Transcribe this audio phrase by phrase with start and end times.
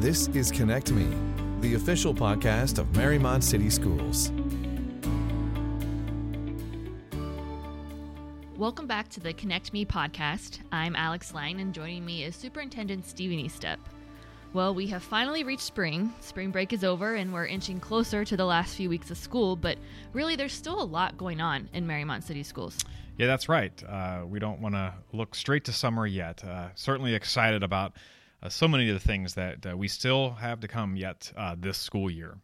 [0.00, 1.08] This is Connect Me,
[1.60, 4.30] the official podcast of Mariemont City Schools.
[8.56, 10.60] Welcome back to the Connect Me podcast.
[10.70, 13.78] I'm Alex Lang, and joining me is Superintendent Stephen Eastep.
[14.52, 16.14] Well, we have finally reached spring.
[16.20, 19.56] Spring break is over, and we're inching closer to the last few weeks of school,
[19.56, 19.78] but
[20.12, 22.78] really, there's still a lot going on in Mariemont City Schools.
[23.16, 23.72] Yeah, that's right.
[23.82, 26.44] Uh, we don't want to look straight to summer yet.
[26.44, 27.94] Uh, certainly excited about
[28.42, 31.54] uh, so many of the things that uh, we still have to come yet uh,
[31.58, 32.38] this school year.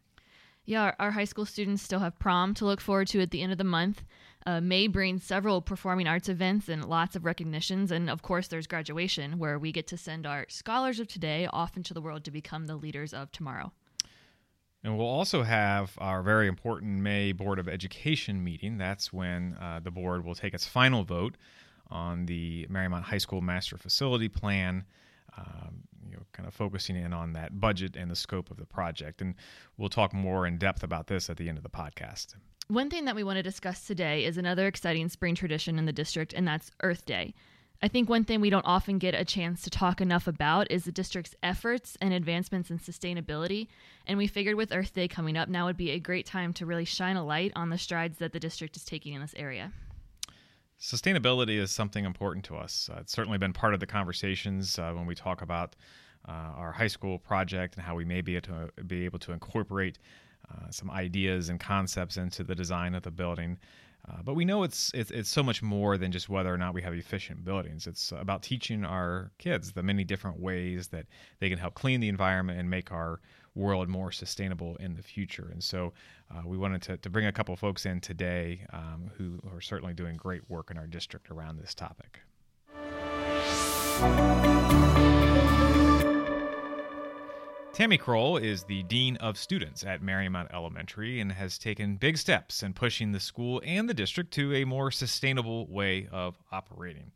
[0.65, 3.41] Yeah, our, our, high school students still have prom to look forward to at the
[3.41, 4.03] end of the month.
[4.47, 7.91] Uh, May brings several performing arts events and lots of recognitions.
[7.91, 11.77] And of course, there's graduation, where we get to send our scholars of today off
[11.77, 13.71] into the world to become the leaders of tomorrow.
[14.83, 18.77] And we'll also have our very important May Board of Education meeting.
[18.77, 21.37] That's when uh, the board will take its final vote
[21.89, 24.85] on the Mariemont High School Master Facility Plan
[25.37, 28.65] um, you know, kind of focusing in on that budget and the scope of the
[28.65, 29.21] project.
[29.21, 29.35] And
[29.77, 32.35] we'll talk more in depth about this at the end of the podcast.
[32.67, 35.93] One thing that we want to discuss today is another exciting spring tradition in the
[35.93, 37.33] district, and that's Earth Day.
[37.83, 40.85] I think one thing we don't often get a chance to talk enough about is
[40.85, 43.67] the district's efforts and advancements in sustainability.
[44.07, 46.65] And we figured with Earth Day coming up, now would be a great time to
[46.65, 49.71] really shine a light on the strides that the district is taking in this area.
[50.79, 52.89] Sustainability is something important to us.
[52.91, 55.75] Uh, it's certainly been part of the conversations uh, when we talk about
[56.27, 59.31] uh, our high school project and how we may be able to, be able to
[59.31, 59.99] incorporate
[60.51, 63.57] uh, some ideas and concepts into the design of the building.
[64.07, 66.73] Uh, but we know it's, it's, it's so much more than just whether or not
[66.73, 67.87] we have efficient buildings.
[67.87, 71.07] It's about teaching our kids the many different ways that
[71.39, 73.21] they can help clean the environment and make our
[73.55, 75.49] world more sustainable in the future.
[75.51, 75.93] And so
[76.31, 79.93] uh, we wanted to, to bring a couple folks in today um, who are certainly
[79.93, 82.19] doing great work in our district around this topic.
[87.75, 92.63] Tammy Kroll is the Dean of Students at Mariemont Elementary and has taken big steps
[92.63, 97.11] in pushing the school and the district to a more sustainable way of operating.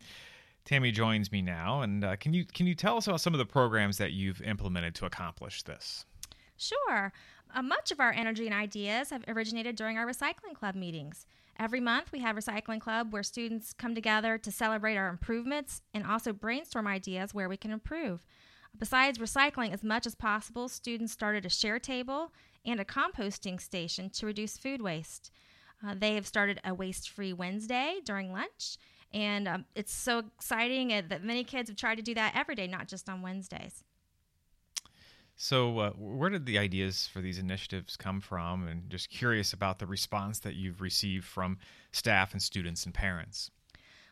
[0.66, 3.38] Tammy joins me now, and uh, can you can you tell us about some of
[3.38, 6.06] the programs that you've implemented to accomplish this?
[6.59, 7.13] Sure.
[7.53, 11.25] Uh, much of our energy and ideas have originated during our recycling club meetings.
[11.57, 16.05] Every month, we have Recycling Club where students come together to celebrate our improvements and
[16.05, 18.23] also brainstorm ideas where we can improve.
[18.77, 22.31] Besides recycling as much as possible, students started a share table
[22.65, 25.31] and a composting station to reduce food waste.
[25.85, 28.77] Uh, they have started a waste free Wednesday during lunch,
[29.13, 32.67] and um, it's so exciting that many kids have tried to do that every day,
[32.67, 33.83] not just on Wednesdays.
[35.41, 38.67] So, uh, where did the ideas for these initiatives come from?
[38.67, 41.59] And just curious about the response that you've received from
[41.94, 43.50] staff and students and parents.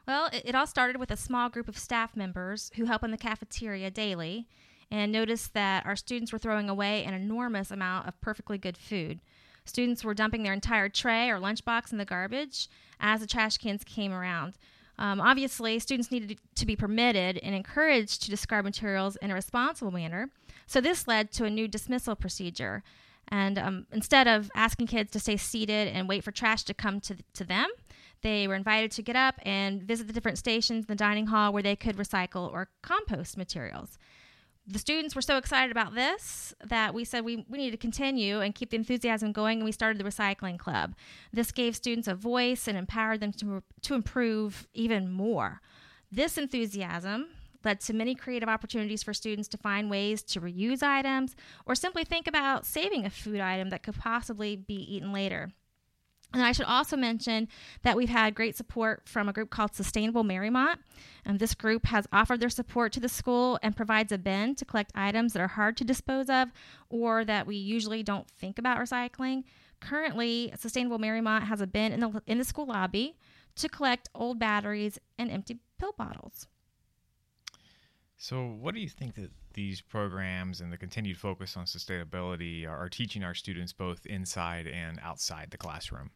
[0.08, 3.12] Well, it, it all started with a small group of staff members who help in
[3.12, 4.48] the cafeteria daily
[4.90, 9.20] and noticed that our students were throwing away an enormous amount of perfectly good food.
[9.66, 12.70] Students were dumping their entire tray or lunchbox in the garbage
[13.02, 14.58] as the trash cans came around.
[15.00, 19.92] Um, obviously, students needed to be permitted and encouraged to discard materials in a responsible
[19.92, 20.30] manner.
[20.66, 22.84] So, this led to a new dismissal procedure.
[23.30, 27.02] And um, instead of asking kids to stay seated and wait for trash to come
[27.02, 27.68] to, to them,
[28.22, 31.54] they were invited to get up and visit the different stations in the dining hall
[31.54, 33.98] where they could recycle or compost materials
[34.68, 38.42] the students were so excited about this that we said we, we need to continue
[38.42, 40.94] and keep the enthusiasm going and we started the recycling club.
[41.32, 45.62] This gave students a voice and empowered them to, to improve even more.
[46.12, 47.28] This enthusiasm
[47.64, 51.36] led to many creative opportunities for students to find ways to reuse items
[51.66, 55.50] or simply think about saving a food item that could possibly be eaten later
[56.34, 57.48] and I should also mention
[57.84, 60.76] that we've had great support from a group called Sustainable Mariemont.
[61.26, 64.66] And this group has offered their support to the school and provides a bin to
[64.66, 66.50] collect items that are hard to dispose of
[66.90, 69.44] or that we usually don't think about recycling.
[69.80, 73.16] Currently, Sustainable Mariemont has a bin in the, in the school lobby
[73.56, 76.48] to collect old batteries and empty pill bottles.
[78.20, 82.90] So, what do you think that these programs and the continued focus on sustainability are,
[82.90, 86.10] teaching our students both inside and outside the classroom?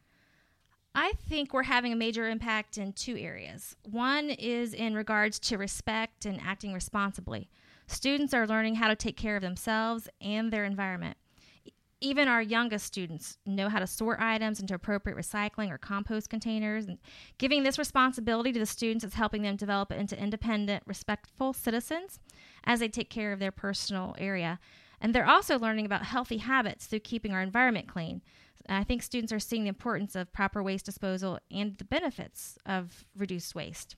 [0.96, 3.76] I think we're having a major impact in two areas.
[3.84, 7.48] One is in regards to respect and acting responsibly.
[7.86, 11.16] Students are learning how to take care of themselves and their environment.
[12.02, 16.86] Even our youngest students know how to sort items into appropriate recycling or compost containers.
[16.86, 16.98] And
[17.38, 22.18] giving this responsibility to the students is helping them develop into independent, respectful citizens
[22.64, 24.58] as they take care of their personal area.
[25.00, 28.20] And they're also learning about healthy habits through keeping our environment clean.
[28.68, 33.04] I think students are seeing the importance of proper waste disposal and the benefits of
[33.16, 33.94] reduced waste.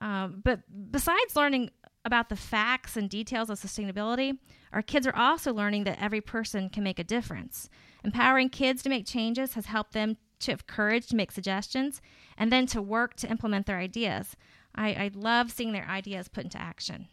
[0.00, 1.70] Um, but besides learning
[2.04, 4.38] about the facts and details of sustainability,
[4.72, 7.68] our kids are also learning that every person can make a difference.
[8.04, 12.00] Empowering kids to make changes has helped them to have courage to make suggestions
[12.36, 14.36] and then to work to implement their ideas.
[14.74, 17.08] I, I love seeing their ideas put into action.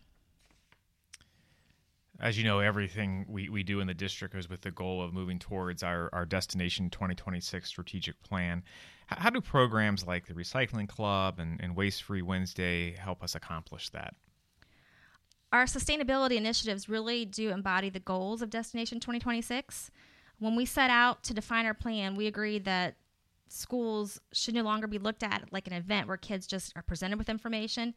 [2.19, 5.13] As you know, everything we, we do in the district is with the goal of
[5.13, 8.63] moving towards our, our Destination 2026 strategic plan.
[9.07, 13.89] How, do programs like the Recycling Club and, and Waste Free Wednesday help us accomplish
[13.89, 14.15] that?
[15.51, 19.91] Our sustainability initiatives really do embody the goals of Destination 2026.
[20.39, 22.95] When we set out to define our plan, we agreed that
[23.47, 27.17] schools should no longer be looked at like an event where kids just are presented
[27.17, 27.93] with information.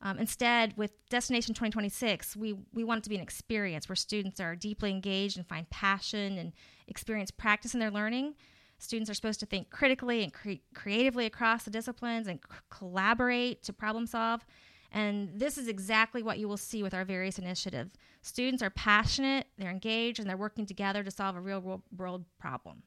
[0.00, 4.40] Um, instead, with Destination 2026, we, we want it to be an experience where students
[4.40, 6.52] are deeply engaged and find passion and
[6.88, 8.34] experience practice in their learning.
[8.78, 13.62] Students are supposed to think critically and cre- creatively across the disciplines and c- collaborate
[13.64, 14.44] to problem solve.
[14.92, 17.92] And this is exactly what you will see with our various initiatives.
[18.20, 22.82] Students are passionate, they're engaged, and they're working together to solve a real world problem.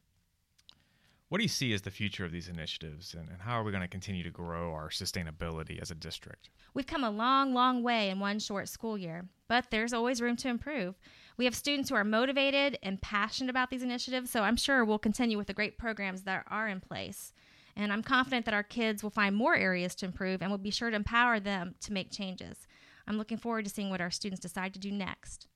[1.28, 3.72] What do you see as the future of these initiatives, and, and how are we
[3.72, 6.50] going to continue to grow our sustainability as a district?
[6.72, 10.36] We've come a long, long way in one short school year, but there's always room
[10.36, 10.94] to improve.
[11.36, 15.00] We have students who are motivated and passionate about these initiatives, so I'm sure we'll
[15.00, 17.32] continue with the great programs that are in place.
[17.76, 20.70] And I'm confident that our kids will find more areas to improve and we'll be
[20.70, 22.66] sure to empower them to make changes.
[23.06, 25.46] I'm looking forward to seeing what our students decide to do next.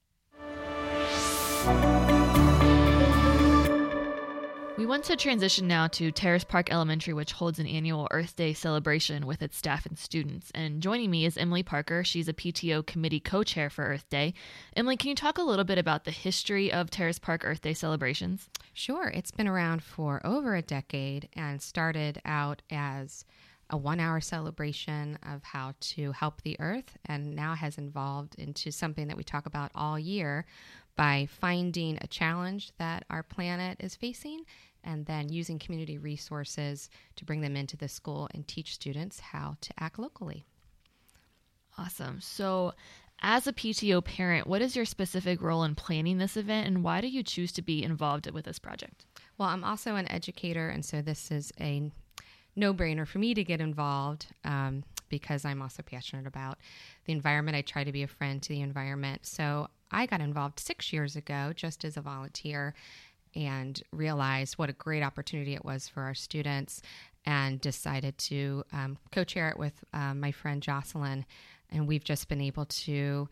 [4.80, 8.54] We want to transition now to Terrace Park Elementary, which holds an annual Earth Day
[8.54, 10.50] celebration with its staff and students.
[10.54, 12.02] And joining me is Emily Parker.
[12.02, 14.32] She's a PTO committee co chair for Earth Day.
[14.74, 17.74] Emily, can you talk a little bit about the history of Terrace Park Earth Day
[17.74, 18.48] celebrations?
[18.72, 19.08] Sure.
[19.08, 23.26] It's been around for over a decade and started out as
[23.68, 28.72] a one hour celebration of how to help the earth and now has evolved into
[28.72, 30.44] something that we talk about all year
[30.96, 34.44] by finding a challenge that our planet is facing
[34.84, 39.56] and then using community resources to bring them into the school and teach students how
[39.60, 40.44] to act locally.
[41.78, 42.20] Awesome.
[42.20, 42.74] So,
[43.22, 47.02] as a PTO parent, what is your specific role in planning this event and why
[47.02, 49.04] do you choose to be involved with this project?
[49.36, 51.90] Well, I'm also an educator, and so this is a
[52.56, 56.58] no brainer for me to get involved um, because I'm also passionate about
[57.04, 57.56] the environment.
[57.56, 59.26] I try to be a friend to the environment.
[59.26, 62.74] So I got involved six years ago just as a volunteer
[63.34, 66.82] and realized what a great opportunity it was for our students
[67.24, 71.24] and decided to um, co chair it with uh, my friend Jocelyn.
[71.70, 73.28] And we've just been able to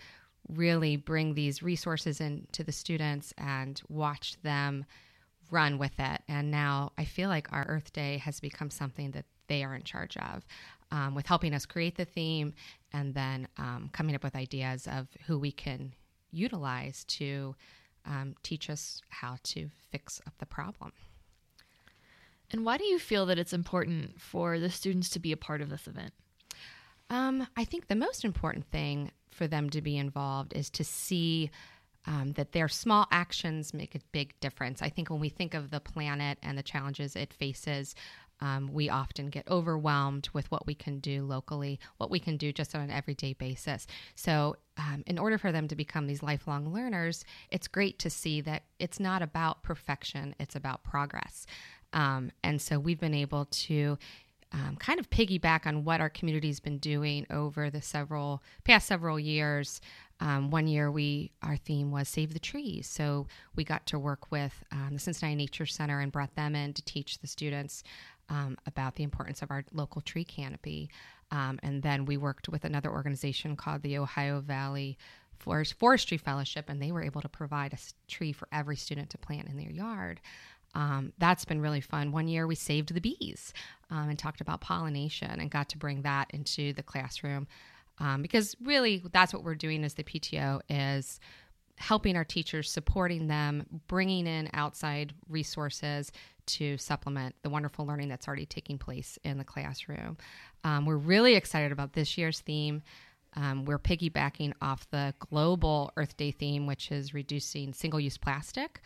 [0.48, 4.84] really bring these resources into the students and watch them
[5.50, 6.22] run with it.
[6.28, 9.82] And now I feel like our Earth Day has become something that they are in
[9.82, 10.46] charge of.
[10.90, 12.54] Um, with helping us create the theme
[12.94, 15.92] and then um, coming up with ideas of who we can
[16.30, 17.54] utilize to
[18.04, 20.92] um, teach us how to fix up the problem.
[22.50, 25.60] And why do you feel that it's important for the students to be a part
[25.60, 26.12] of this event?
[27.10, 31.50] Um, I think the most important thing for them to be involved is to see
[32.06, 34.80] um, that their small actions make a big difference.
[34.80, 37.94] I think when we think of the planet and the challenges it faces,
[38.40, 42.52] um, we often get overwhelmed with what we can do locally, what we can do
[42.52, 43.86] just on an everyday basis.
[44.14, 48.40] So, um, in order for them to become these lifelong learners, it's great to see
[48.42, 51.46] that it's not about perfection, it's about progress.
[51.92, 53.98] Um, and so, we've been able to
[54.52, 59.18] um, kind of piggyback on what our community's been doing over the several past several
[59.18, 59.80] years.
[60.20, 64.32] Um, one year, we our theme was save the trees, so we got to work
[64.32, 67.84] with um, the Cincinnati Nature Center and brought them in to teach the students
[68.28, 70.90] um, about the importance of our local tree canopy.
[71.30, 74.98] Um, and then we worked with another organization called the Ohio Valley
[75.38, 77.78] Forest, Forestry Fellowship, and they were able to provide a
[78.10, 80.20] tree for every student to plant in their yard.
[80.74, 82.12] Um, that's been really fun.
[82.12, 83.52] One year we saved the bees
[83.90, 87.46] um, and talked about pollination and got to bring that into the classroom
[87.98, 91.20] um, because really that's what we're doing as the PTO is
[91.76, 96.12] helping our teachers, supporting them, bringing in outside resources
[96.48, 100.16] to supplement the wonderful learning that's already taking place in the classroom.
[100.64, 102.82] Um, we're really excited about this year's theme.
[103.34, 108.80] Um, we're piggybacking off the global Earth Day theme, which is reducing single use plastic.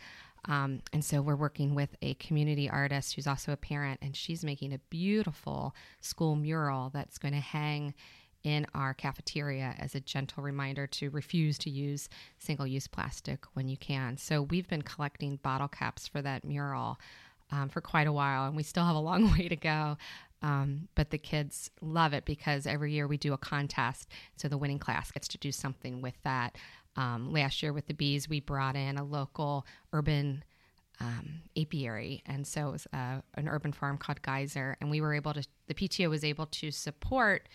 [0.45, 4.43] Um, and so we're working with a community artist who's also a parent, and she's
[4.43, 7.93] making a beautiful school mural that's going to hang
[8.43, 13.69] in our cafeteria as a gentle reminder to refuse to use single use plastic when
[13.69, 14.17] you can.
[14.17, 16.99] So we've been collecting bottle caps for that mural
[17.53, 19.97] um, for quite a while, and we still have a long way to go.
[20.41, 24.09] Um, but the kids love it because every year we do a contest.
[24.35, 26.57] So the winning class gets to do something with that.
[26.97, 30.43] Um, last year with the bees, we brought in a local urban
[30.99, 35.13] um, apiary, and so it was uh, an urban farm called Geyser, and we were
[35.13, 35.43] able to.
[35.67, 37.49] The PTO was able to support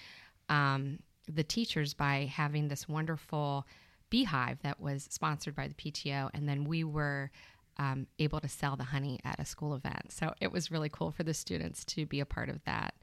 [0.49, 3.67] um, the teachers by having this wonderful
[4.11, 7.31] beehive that was sponsored by the PTO, and then we were
[7.79, 10.13] um, able to sell the honey at a school event.
[10.13, 12.95] So it was really cool for the students to be a part of that.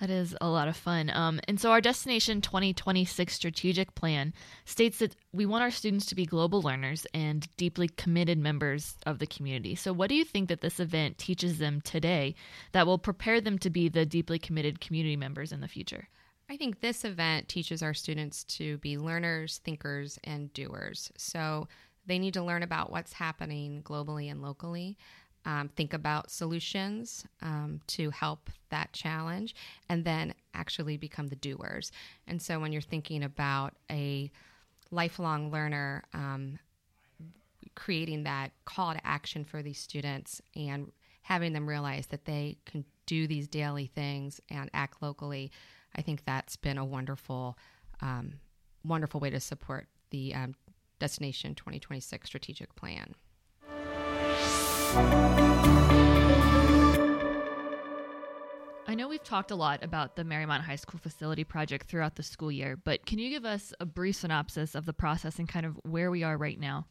[0.00, 1.10] That is a lot of fun.
[1.10, 4.32] Um, and so, our Destination 2026 strategic plan
[4.64, 9.18] states that we want our students to be global learners and deeply committed members of
[9.18, 9.74] the community.
[9.74, 12.34] So, what do you think that this event teaches them today
[12.72, 16.08] that will prepare them to be the deeply committed community members in the future?
[16.48, 21.12] I think this event teaches our students to be learners, thinkers, and doers.
[21.18, 21.68] So,
[22.10, 24.98] they need to learn about what's happening globally and locally.
[25.46, 29.54] Um, think about solutions um, to help that challenge,
[29.88, 31.92] and then actually become the doers.
[32.26, 34.30] And so, when you're thinking about a
[34.90, 36.58] lifelong learner, um,
[37.76, 40.90] creating that call to action for these students and
[41.22, 45.52] having them realize that they can do these daily things and act locally,
[45.94, 47.56] I think that's been a wonderful,
[48.02, 48.40] um,
[48.84, 50.54] wonderful way to support the um,
[51.00, 53.16] Destination 2026 strategic plan.
[58.86, 62.22] I know we've talked a lot about the Mariemont High School facility project throughout the
[62.22, 65.64] school year, but can you give us a brief synopsis of the process and kind
[65.64, 66.86] of where we are right now?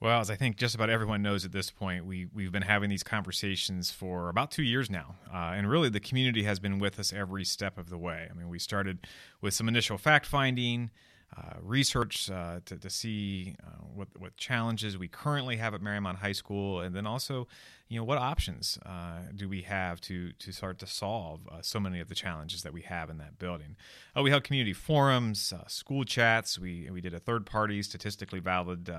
[0.00, 2.88] Well, as I think just about everyone knows at this point, we, we've been having
[2.88, 5.16] these conversations for about two years now.
[5.32, 8.28] Uh, and really, the community has been with us every step of the way.
[8.30, 9.06] I mean, we started
[9.40, 10.90] with some initial fact finding,
[11.36, 16.16] uh, research uh, to, to see uh, what, what challenges we currently have at Mariemont
[16.16, 17.46] High School, and then also,
[17.88, 21.78] you know, what options uh, do we have to to start to solve uh, so
[21.78, 23.76] many of the challenges that we have in that building.
[24.16, 26.58] we held community forums, school chats.
[26.58, 28.90] We we did a third party statistically valid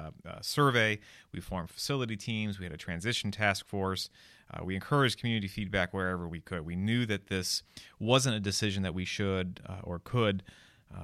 [0.41, 0.99] survey.
[1.33, 2.59] We formed facility teams.
[2.59, 4.11] We had a transition task force.
[4.53, 6.63] Uh, we encouraged community feedback wherever we could.
[6.63, 7.63] We knew that this
[7.99, 10.43] wasn't a decision that we should or could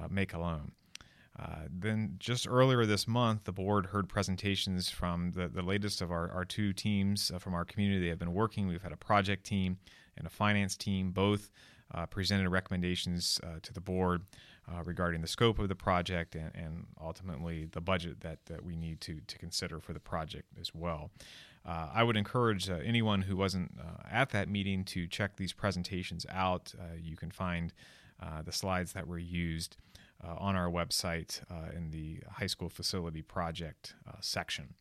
[0.08, 0.72] make alone.
[1.38, 6.10] Uh, then, just earlier this month, the board heard presentations from the, the latest of
[6.10, 8.00] our, our two teams uh, from our community.
[8.00, 8.66] They have been working.
[8.66, 9.76] We've had a project team
[10.16, 11.10] and a finance team.
[11.10, 11.50] Both
[11.94, 14.22] uh, presented recommendations uh, to the board
[14.68, 18.74] uh, regarding the scope of the project and, and ultimately the budget that, that we
[18.74, 21.10] need to, to consider for the project as well.
[21.66, 23.72] Uh, I would encourage anyone who wasn't
[24.10, 26.72] at that meeting to check these presentations out.
[26.96, 27.72] you can find
[28.44, 29.85] the slides that were used uh,
[30.24, 34.74] on our website uh, in the high school facility project uh, section.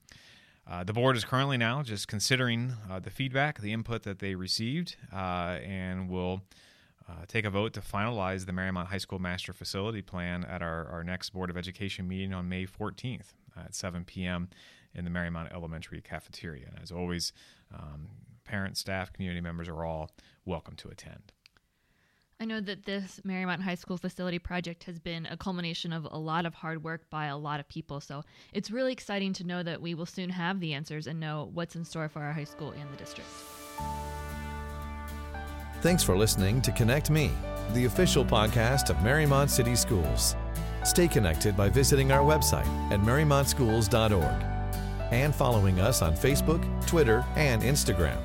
[0.86, 6.10] the board is currently now just considering the feedback, the input that they received, and
[6.10, 6.42] will
[7.28, 11.04] take a vote to finalize the Mariemont High School Master Facility Plan at our, our
[11.04, 14.50] next Board of Education meeting on May 14th at 7 p.m.
[14.94, 16.68] in the Mariemont Elementary cafeteria.
[16.68, 17.32] And as always,
[17.74, 18.08] um,
[18.44, 20.12] parents, staff, community members are all
[20.46, 21.32] welcome to attend.
[22.38, 26.18] I know that this Mariemont High School facility project has been a culmination of a
[26.18, 28.02] lot of hard work by a lot of people.
[28.02, 31.50] So it's really exciting to know that we will soon have the answers and know
[31.54, 33.30] what's in store for our high school and the district.
[35.80, 37.32] Thanks for listening to Connect Me,
[37.74, 40.36] the official podcast of Mariemont City Schools.
[40.84, 44.44] Stay connected by visiting our website at mariemontschools.org
[45.12, 48.20] and following us on Facebook, Twitter, and Instagram.